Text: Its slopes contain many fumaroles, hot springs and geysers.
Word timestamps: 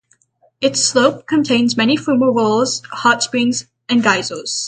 Its 0.61 0.83
slopes 0.83 1.25
contain 1.27 1.69
many 1.77 1.95
fumaroles, 1.95 2.83
hot 2.87 3.21
springs 3.21 3.67
and 3.87 4.01
geysers. 4.01 4.59